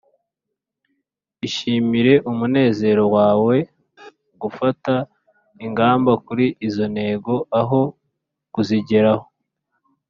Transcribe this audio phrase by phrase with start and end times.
[1.47, 3.55] ishimire umunezero wawe
[4.41, 4.93] gufata
[5.65, 7.81] ingamba kuri izo ntego, aho
[8.55, 9.25] kuzigeraho.